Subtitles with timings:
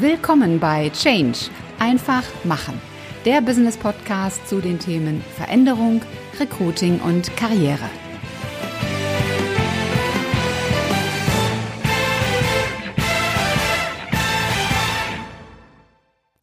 [0.00, 1.50] Willkommen bei Change.
[1.78, 2.80] Einfach machen.
[3.24, 6.02] Der Business Podcast zu den Themen Veränderung,
[6.40, 7.88] Recruiting und Karriere.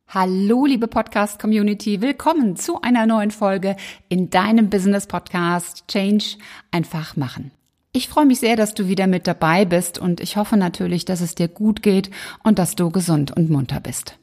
[0.08, 2.00] Hallo, liebe Podcast-Community.
[2.00, 3.76] Willkommen zu einer neuen Folge
[4.08, 6.38] in deinem Business Podcast Change
[6.72, 7.52] einfach machen.
[7.94, 11.20] Ich freue mich sehr, dass du wieder mit dabei bist und ich hoffe natürlich, dass
[11.20, 12.10] es dir gut geht
[12.42, 14.18] und dass du gesund und munter bist.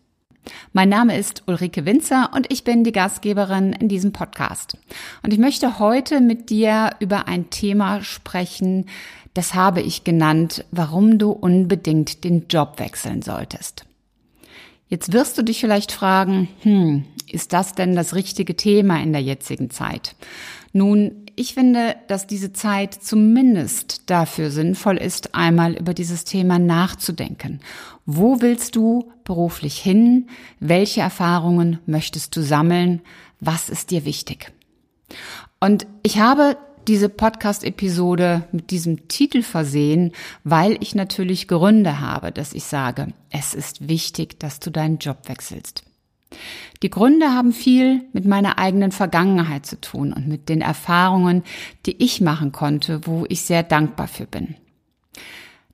[0.72, 4.78] Mein Name ist Ulrike Winzer und ich bin die Gastgeberin in diesem Podcast.
[5.22, 8.86] Und ich möchte heute mit dir über ein Thema sprechen,
[9.34, 13.84] das habe ich genannt, warum du unbedingt den Job wechseln solltest.
[14.88, 19.20] Jetzt wirst du dich vielleicht fragen, hm, ist das denn das richtige Thema in der
[19.20, 20.16] jetzigen Zeit?
[20.72, 27.60] Nun, ich finde, dass diese Zeit zumindest dafür sinnvoll ist, einmal über dieses Thema nachzudenken.
[28.06, 30.28] Wo willst du beruflich hin?
[30.58, 33.02] Welche Erfahrungen möchtest du sammeln?
[33.40, 34.52] Was ist dir wichtig?
[35.60, 36.56] Und ich habe
[36.88, 43.54] diese Podcast-Episode mit diesem Titel versehen, weil ich natürlich Gründe habe, dass ich sage, es
[43.54, 45.87] ist wichtig, dass du deinen Job wechselst.
[46.82, 51.42] Die Gründe haben viel mit meiner eigenen Vergangenheit zu tun und mit den Erfahrungen,
[51.86, 54.54] die ich machen konnte, wo ich sehr dankbar für bin.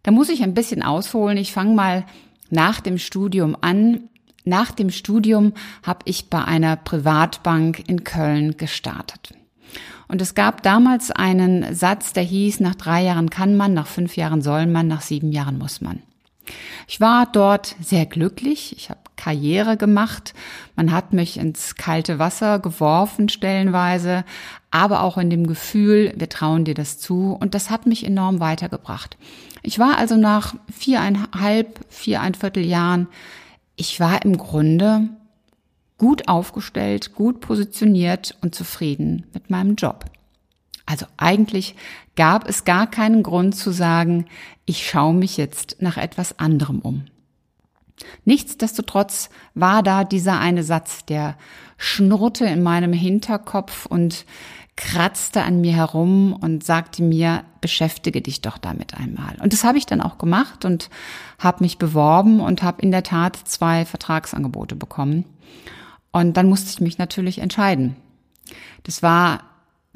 [0.02, 1.36] Da muss ich ein bisschen ausholen.
[1.36, 2.05] Ich fange mal
[2.50, 4.08] nach dem Studium an.
[4.44, 9.34] Nach dem Studium habe ich bei einer Privatbank in Köln gestartet.
[10.06, 14.16] Und es gab damals einen Satz, der hieß, nach drei Jahren kann man, nach fünf
[14.16, 16.02] Jahren soll man, nach sieben Jahren muss man.
[16.86, 18.77] Ich war dort sehr glücklich.
[18.77, 20.34] Ich habe Karriere gemacht.
[20.77, 24.22] Man hat mich ins kalte Wasser geworfen stellenweise,
[24.70, 27.33] aber auch in dem Gefühl, wir trauen dir das zu.
[27.33, 29.16] Und das hat mich enorm weitergebracht.
[29.62, 33.08] Ich war also nach viereinhalb, viereinviertel Jahren,
[33.77, 35.08] ich war im Grunde
[35.97, 40.05] gut aufgestellt, gut positioniert und zufrieden mit meinem Job.
[40.84, 41.76] Also eigentlich
[42.15, 44.26] gab es gar keinen Grund zu sagen,
[44.66, 47.06] ich schaue mich jetzt nach etwas anderem um.
[48.25, 51.37] Nichtsdestotrotz war da dieser eine Satz, der
[51.77, 54.25] schnurrte in meinem Hinterkopf und
[54.77, 59.37] kratzte an mir herum und sagte mir, beschäftige dich doch damit einmal.
[59.41, 60.91] Und das habe ich dann auch gemacht und
[61.38, 65.25] habe mich beworben und habe in der Tat zwei Vertragsangebote bekommen.
[66.11, 67.97] Und dann musste ich mich natürlich entscheiden.
[68.82, 69.44] Das war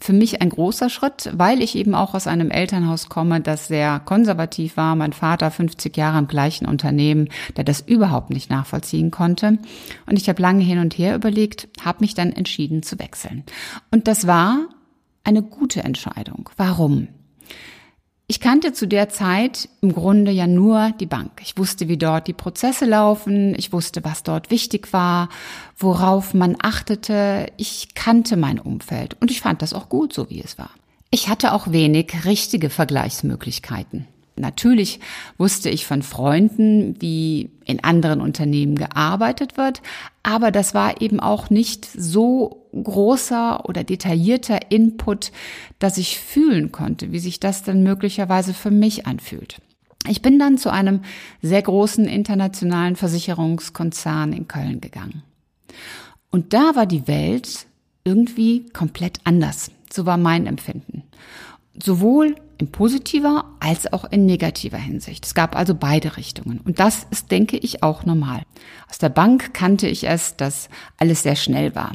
[0.01, 4.01] für mich ein großer Schritt, weil ich eben auch aus einem Elternhaus komme, das sehr
[4.01, 4.95] konservativ war.
[4.95, 9.59] Mein Vater 50 Jahre im gleichen Unternehmen, der das überhaupt nicht nachvollziehen konnte.
[10.07, 13.45] Und ich habe lange hin und her überlegt, habe mich dann entschieden zu wechseln.
[13.91, 14.69] Und das war
[15.25, 16.49] eine gute Entscheidung.
[16.57, 17.09] Warum?
[18.31, 21.41] Ich kannte zu der Zeit im Grunde ja nur die Bank.
[21.43, 25.31] Ich wusste, wie dort die Prozesse laufen, ich wusste, was dort wichtig war,
[25.79, 30.43] worauf man achtete, ich kannte mein Umfeld und ich fand das auch gut, so wie
[30.43, 30.69] es war.
[31.11, 34.07] Ich hatte auch wenig richtige Vergleichsmöglichkeiten.
[34.39, 35.01] Natürlich
[35.37, 39.83] wusste ich von Freunden, wie in anderen Unternehmen gearbeitet wird,
[40.23, 45.33] aber das war eben auch nicht so großer oder detaillierter Input,
[45.79, 49.61] dass ich fühlen konnte, wie sich das dann möglicherweise für mich anfühlt.
[50.07, 51.01] Ich bin dann zu einem
[51.43, 55.23] sehr großen internationalen Versicherungskonzern in Köln gegangen.
[56.31, 57.67] Und da war die Welt
[58.05, 59.71] irgendwie komplett anders.
[59.93, 61.03] So war mein Empfinden.
[61.83, 65.25] Sowohl in positiver als auch in negativer Hinsicht.
[65.25, 66.61] Es gab also beide Richtungen.
[66.65, 68.43] Und das ist, denke ich, auch normal.
[68.91, 70.69] Aus der Bank kannte ich es, dass
[70.99, 71.93] alles sehr schnell war.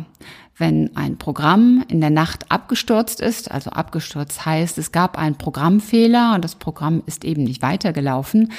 [0.58, 6.34] Wenn ein Programm in der Nacht abgestürzt ist, also abgestürzt heißt, es gab einen Programmfehler
[6.36, 8.52] und das Programm ist eben nicht weitergelaufen,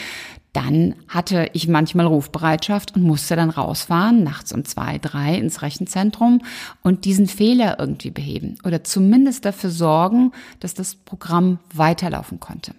[0.55, 6.43] dann hatte ich manchmal Rufbereitschaft und musste dann rausfahren, nachts um zwei, drei ins Rechenzentrum
[6.83, 12.73] und diesen Fehler irgendwie beheben oder zumindest dafür sorgen, dass das Programm weiterlaufen konnte.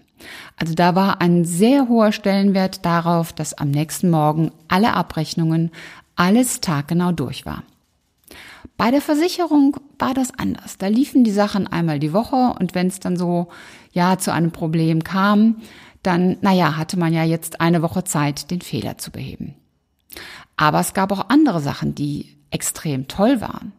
[0.56, 5.70] Also da war ein sehr hoher Stellenwert darauf, dass am nächsten Morgen alle Abrechnungen,
[6.16, 7.64] alles taggenau durch war.
[8.78, 10.78] Bei der Versicherung war das anders.
[10.78, 13.48] Da liefen die Sachen einmal die Woche und wenn es dann so,
[13.92, 15.58] ja, zu einem Problem kam,
[16.06, 19.56] dann, naja, hatte man ja jetzt eine Woche Zeit, den Fehler zu beheben.
[20.58, 23.74] Aber es gab auch andere Sachen, die extrem toll waren.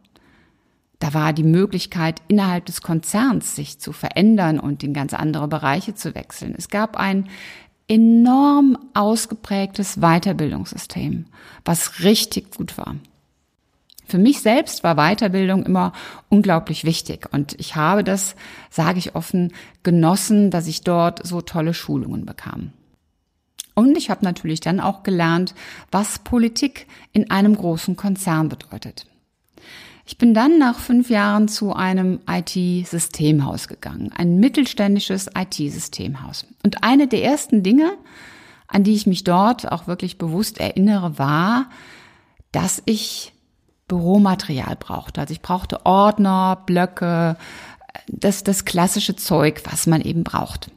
[0.99, 5.93] Da war die Möglichkeit, innerhalb des Konzerns sich zu verändern und in ganz andere Bereiche
[5.93, 6.55] zu wechseln.
[6.57, 7.29] Es gab ein
[7.87, 11.25] enorm ausgeprägtes Weiterbildungssystem,
[11.63, 12.95] was richtig gut war.
[14.07, 15.91] Für mich selbst war Weiterbildung immer
[16.29, 18.35] unglaublich wichtig und ich habe das,
[18.69, 19.51] sage ich offen,
[19.83, 22.71] genossen, dass ich dort so tolle Schulungen bekam.
[23.75, 25.53] Und ich habe natürlich dann auch gelernt,
[25.91, 29.05] was Politik in einem großen Konzern bedeutet.
[30.05, 36.47] Ich bin dann nach fünf Jahren zu einem IT-Systemhaus gegangen, ein mittelständisches IT-Systemhaus.
[36.63, 37.91] Und eine der ersten Dinge,
[38.67, 41.69] an die ich mich dort auch wirklich bewusst erinnere, war,
[42.53, 43.33] dass ich
[43.87, 45.21] Büromaterial brauchte.
[45.21, 47.37] Also ich brauchte Ordner, Blöcke,
[48.07, 50.69] das, das klassische Zeug, was man eben braucht.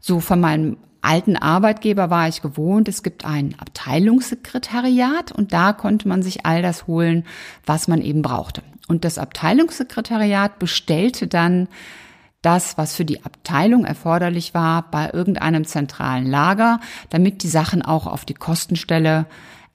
[0.00, 6.08] So von meinem alten Arbeitgeber war ich gewohnt, es gibt ein Abteilungssekretariat und da konnte
[6.08, 7.24] man sich all das holen,
[7.64, 8.62] was man eben brauchte.
[8.88, 11.68] Und das Abteilungssekretariat bestellte dann
[12.42, 18.06] das, was für die Abteilung erforderlich war, bei irgendeinem zentralen Lager, damit die Sachen auch
[18.06, 19.26] auf die Kostenstelle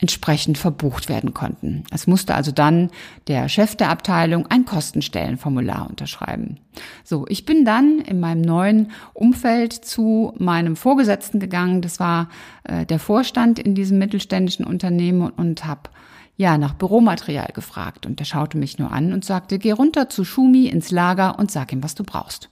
[0.03, 1.85] entsprechend verbucht werden konnten.
[1.89, 2.91] Es musste also dann
[3.29, 6.57] der Chef der Abteilung ein Kostenstellenformular unterschreiben.
[7.05, 11.81] So, ich bin dann in meinem neuen Umfeld zu meinem Vorgesetzten gegangen.
[11.81, 12.27] Das war
[12.65, 15.89] äh, der Vorstand in diesem mittelständischen Unternehmen und, und habe
[16.35, 18.05] ja nach Büromaterial gefragt.
[18.05, 21.49] Und der schaute mich nur an und sagte, geh runter zu Schumi ins Lager und
[21.49, 22.49] sag ihm, was du brauchst.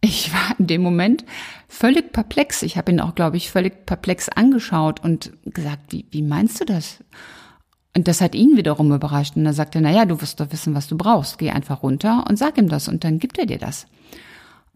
[0.00, 1.24] Ich war in dem Moment
[1.68, 2.62] völlig perplex.
[2.62, 6.64] Ich habe ihn auch, glaube ich, völlig perplex angeschaut und gesagt, wie, wie meinst du
[6.64, 7.04] das?
[7.94, 9.36] Und das hat ihn wiederum überrascht.
[9.36, 11.38] Und er sagte, na ja, du wirst doch wissen, was du brauchst.
[11.38, 13.86] Geh einfach runter und sag ihm das und dann gibt er dir das.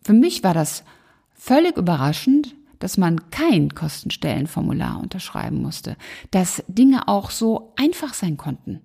[0.03, 0.85] Für mich war das
[1.33, 5.97] völlig überraschend, dass man kein Kostenstellenformular unterschreiben musste,
[6.33, 8.83] dass Dinge auch so einfach sein konnten,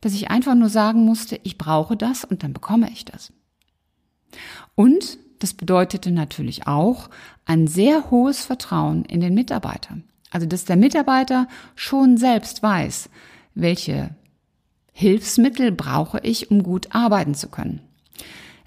[0.00, 3.32] dass ich einfach nur sagen musste, ich brauche das und dann bekomme ich das.
[4.76, 7.10] Und das bedeutete natürlich auch
[7.46, 9.98] ein sehr hohes Vertrauen in den Mitarbeiter.
[10.30, 13.10] Also, dass der Mitarbeiter schon selbst weiß,
[13.54, 14.10] welche
[14.92, 17.80] Hilfsmittel brauche ich, um gut arbeiten zu können.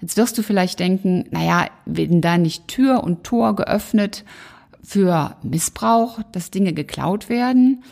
[0.00, 4.24] Jetzt wirst du vielleicht denken, naja, werden da nicht Tür und Tor geöffnet
[4.82, 7.82] für Missbrauch, dass Dinge geklaut werden?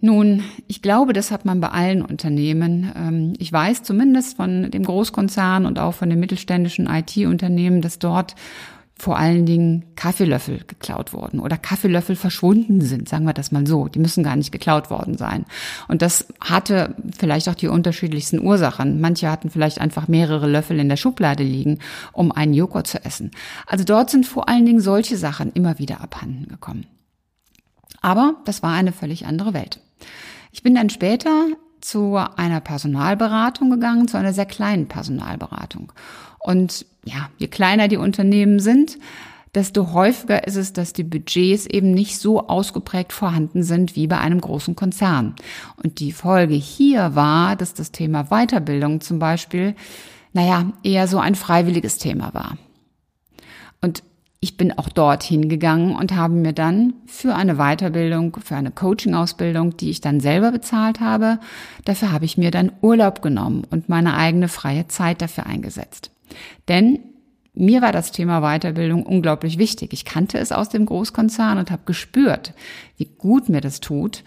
[0.00, 2.92] Nun, ich glaube, das hat man bei allen Unternehmen.
[2.94, 8.34] Ähm, ich weiß zumindest von dem Großkonzern und auch von den mittelständischen IT-Unternehmen, dass dort
[8.98, 13.88] vor allen Dingen Kaffeelöffel geklaut wurden oder Kaffeelöffel verschwunden sind, sagen wir das mal so.
[13.88, 15.44] Die müssen gar nicht geklaut worden sein.
[15.86, 19.00] Und das hatte vielleicht auch die unterschiedlichsten Ursachen.
[19.00, 21.78] Manche hatten vielleicht einfach mehrere Löffel in der Schublade liegen,
[22.12, 23.32] um einen Joghurt zu essen.
[23.66, 26.86] Also dort sind vor allen Dingen solche Sachen immer wieder abhanden gekommen.
[28.00, 29.80] Aber das war eine völlig andere Welt.
[30.52, 31.48] Ich bin dann später
[31.80, 35.92] zu einer Personalberatung gegangen, zu einer sehr kleinen Personalberatung.
[36.40, 38.98] Und ja, je kleiner die Unternehmen sind,
[39.54, 44.18] desto häufiger ist es, dass die Budgets eben nicht so ausgeprägt vorhanden sind wie bei
[44.18, 45.34] einem großen Konzern.
[45.82, 49.74] Und die Folge hier war, dass das Thema Weiterbildung zum Beispiel,
[50.32, 52.58] naja, eher so ein freiwilliges Thema war.
[53.80, 54.02] Und
[54.40, 59.76] ich bin auch dorthin gegangen und habe mir dann für eine Weiterbildung, für eine Coaching-Ausbildung,
[59.76, 61.38] die ich dann selber bezahlt habe,
[61.84, 66.10] dafür habe ich mir dann Urlaub genommen und meine eigene freie Zeit dafür eingesetzt.
[66.68, 66.98] Denn
[67.54, 69.94] mir war das Thema Weiterbildung unglaublich wichtig.
[69.94, 72.52] Ich kannte es aus dem Großkonzern und habe gespürt,
[72.98, 74.22] wie gut mir das tut.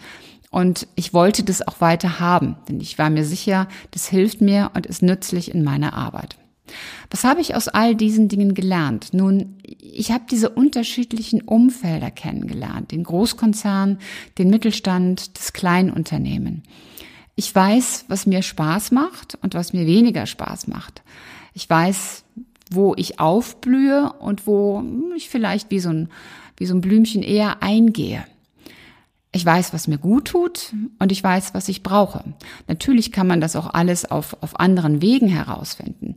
[0.50, 4.72] Und ich wollte das auch weiter haben, denn ich war mir sicher, das hilft mir
[4.74, 6.39] und ist nützlich in meiner Arbeit.
[7.10, 9.12] Was habe ich aus all diesen Dingen gelernt?
[9.12, 13.98] Nun, ich habe diese unterschiedlichen Umfelder kennengelernt, den Großkonzern,
[14.38, 16.62] den Mittelstand, das Kleinunternehmen.
[17.36, 21.02] Ich weiß, was mir Spaß macht und was mir weniger Spaß macht.
[21.54, 22.24] Ich weiß,
[22.70, 24.84] wo ich aufblühe und wo
[25.16, 26.08] ich vielleicht wie so ein,
[26.56, 28.24] wie so ein Blümchen eher eingehe.
[29.32, 32.24] Ich weiß, was mir gut tut und ich weiß, was ich brauche.
[32.66, 36.16] Natürlich kann man das auch alles auf, auf anderen Wegen herausfinden.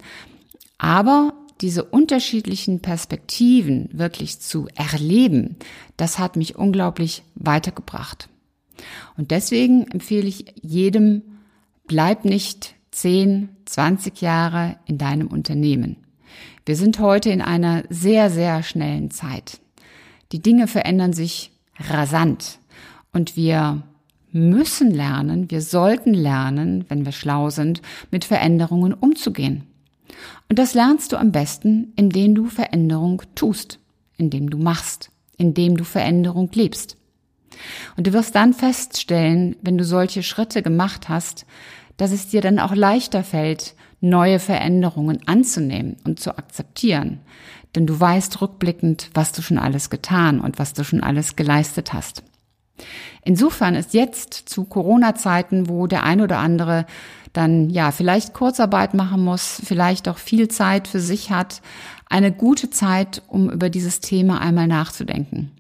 [0.84, 5.56] Aber diese unterschiedlichen Perspektiven wirklich zu erleben,
[5.96, 8.28] das hat mich unglaublich weitergebracht.
[9.16, 11.22] Und deswegen empfehle ich jedem,
[11.88, 15.96] bleib nicht 10, 20 Jahre in deinem Unternehmen.
[16.66, 19.62] Wir sind heute in einer sehr, sehr schnellen Zeit.
[20.34, 22.60] Die Dinge verändern sich rasant
[23.13, 23.84] und wir
[24.34, 29.63] müssen lernen, wir sollten lernen, wenn wir schlau sind, mit Veränderungen umzugehen.
[30.50, 33.79] Und das lernst du am besten, indem du Veränderung tust,
[34.17, 36.98] indem du machst, indem du Veränderung lebst.
[37.98, 41.46] Und du wirst dann feststellen, wenn du solche Schritte gemacht hast,
[41.98, 47.20] dass es dir dann auch leichter fällt, neue Veränderungen anzunehmen und zu akzeptieren.
[47.75, 51.93] Denn du weißt rückblickend, was du schon alles getan und was du schon alles geleistet
[51.93, 52.24] hast.
[53.24, 56.86] Insofern ist jetzt zu Corona-Zeiten, wo der ein oder andere
[57.34, 61.62] dann ja vielleicht Kurzarbeit machen muss, vielleicht auch viel Zeit für sich hat,
[62.10, 65.52] eine gute Zeit, um über dieses Thema einmal nachzudenken.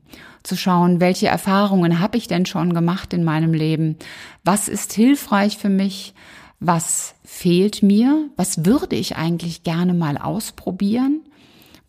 [0.43, 3.95] zu schauen, welche Erfahrungen habe ich denn schon gemacht in meinem Leben?
[4.43, 6.13] Was ist hilfreich für mich?
[6.59, 8.29] Was fehlt mir?
[8.35, 11.21] Was würde ich eigentlich gerne mal ausprobieren?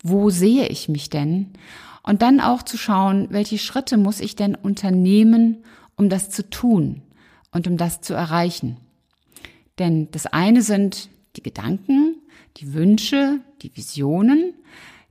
[0.03, 1.51] Wo sehe ich mich denn?
[2.05, 5.63] Und dann auch zu schauen, welche Schritte muss ich denn unternehmen,
[5.95, 7.01] um das zu tun
[7.51, 8.77] und um das zu erreichen.
[9.79, 12.17] Denn das eine sind die Gedanken,
[12.57, 14.53] die Wünsche, die Visionen.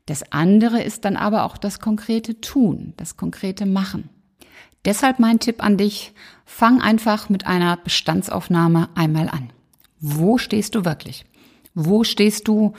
[0.07, 4.09] Das andere ist dann aber auch das konkrete Tun, das konkrete Machen.
[4.85, 6.13] Deshalb mein Tipp an dich,
[6.45, 9.51] fang einfach mit einer Bestandsaufnahme einmal an.
[9.99, 11.25] Wo stehst du wirklich?
[11.75, 12.75] Wo stehst du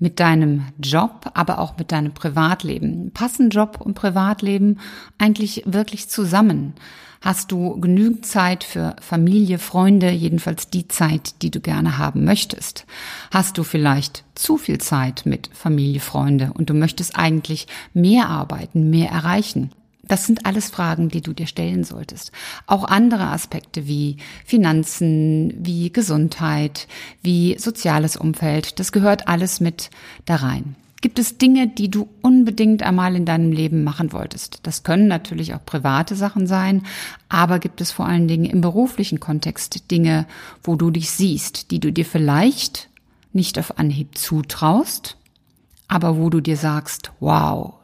[0.00, 3.12] mit deinem Job, aber auch mit deinem Privatleben?
[3.12, 4.80] Passen Job und Privatleben
[5.18, 6.74] eigentlich wirklich zusammen?
[7.20, 12.86] Hast du genügend Zeit für Familie, Freunde, jedenfalls die Zeit, die du gerne haben möchtest?
[13.30, 18.88] Hast du vielleicht zu viel Zeit mit Familie, Freunde und du möchtest eigentlich mehr arbeiten,
[18.88, 19.70] mehr erreichen?
[20.10, 22.32] Das sind alles Fragen, die du dir stellen solltest.
[22.66, 26.88] Auch andere Aspekte wie Finanzen, wie Gesundheit,
[27.22, 29.88] wie soziales Umfeld, das gehört alles mit
[30.24, 30.74] da rein.
[31.00, 34.58] Gibt es Dinge, die du unbedingt einmal in deinem Leben machen wolltest?
[34.64, 36.82] Das können natürlich auch private Sachen sein,
[37.28, 40.26] aber gibt es vor allen Dingen im beruflichen Kontext Dinge,
[40.64, 42.88] wo du dich siehst, die du dir vielleicht
[43.32, 45.16] nicht auf Anhieb zutraust,
[45.86, 47.79] aber wo du dir sagst, wow,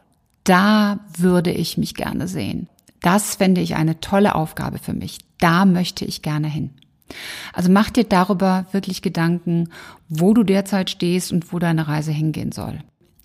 [0.46, 2.68] da würde ich mich gerne sehen.
[3.02, 5.18] Das fände ich eine tolle Aufgabe für mich.
[5.38, 6.70] Da möchte ich gerne hin.
[7.52, 9.68] Also mach dir darüber wirklich Gedanken,
[10.08, 12.80] wo du derzeit stehst und wo deine Reise hingehen soll.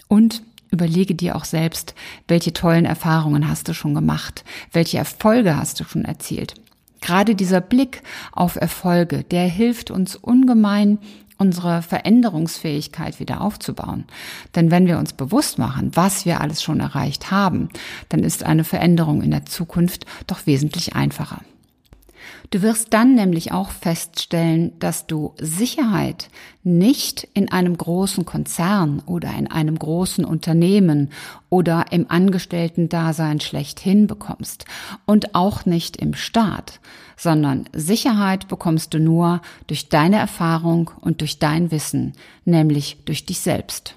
[0.08, 1.96] Und überlege dir auch selbst,
[2.28, 6.56] welche tollen Erfahrungen hast du schon gemacht, welche Erfolge hast du schon erzielt.
[7.02, 11.00] Gerade dieser Blick auf Erfolge, der hilft uns ungemein,
[11.42, 14.06] unsere Veränderungsfähigkeit wieder aufzubauen.
[14.56, 17.70] Denn wenn wir uns bewusst machen, was wir alles schon erreicht haben,
[18.10, 21.42] dann ist eine Veränderung in der Zukunft doch wesentlich einfacher.
[22.50, 26.30] Du wirst dann nämlich auch feststellen, dass du Sicherheit
[26.64, 31.10] nicht in einem großen Konzern oder in einem großen Unternehmen
[31.50, 34.66] oder im Angestellten-Dasein schlechthin bekommst
[35.06, 36.80] und auch nicht im Staat,
[37.18, 42.14] sondern Sicherheit bekommst du nur durch deine Erfahrung und durch dein Wissen,
[42.46, 43.96] nämlich durch dich selbst.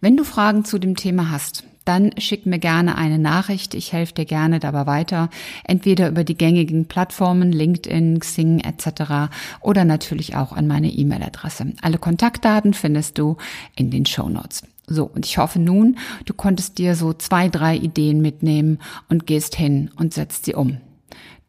[0.00, 3.74] Wenn du Fragen zu dem Thema hast, dann schick mir gerne eine Nachricht.
[3.74, 5.30] Ich helfe dir gerne dabei weiter.
[5.64, 9.32] Entweder über die gängigen Plattformen, LinkedIn, Xing etc.
[9.60, 11.72] oder natürlich auch an meine E-Mail-Adresse.
[11.80, 13.36] Alle Kontaktdaten findest du
[13.76, 14.62] in den Show Notes.
[14.88, 18.78] So, und ich hoffe nun, du konntest dir so zwei, drei Ideen mitnehmen
[19.08, 20.78] und gehst hin und setzt sie um.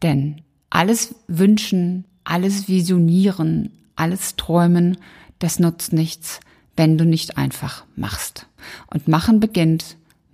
[0.03, 4.97] Denn alles wünschen, alles visionieren, alles träumen,
[5.39, 6.39] das nutzt nichts,
[6.75, 8.47] wenn du nicht einfach machst.
[8.91, 9.97] Und machen beginnt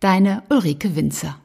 [0.00, 1.39] Deine Ulrike Winzer.